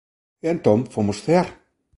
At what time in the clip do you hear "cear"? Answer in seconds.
1.25-1.47